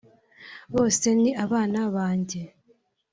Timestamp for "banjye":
1.95-2.41